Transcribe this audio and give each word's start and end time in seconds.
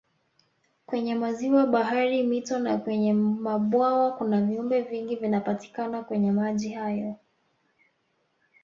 Kwenye 0.85 1.15
maziwa 1.15 1.65
bahari 1.67 2.23
mito 2.23 2.59
na 2.59 2.77
kwenye 2.77 3.13
mabwawa 3.13 4.13
kuna 4.17 4.41
viumbe 4.41 4.81
vingi 4.81 5.15
vinapatikana 5.15 6.03
kwenye 6.03 6.31
maji 6.31 6.69
hayo 6.69 7.15